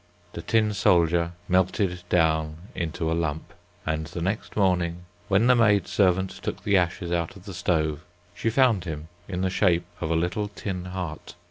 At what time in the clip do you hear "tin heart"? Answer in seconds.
10.47-11.35